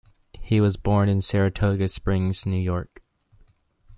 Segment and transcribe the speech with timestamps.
[0.39, 3.03] He was born in Saratoga Springs, New York.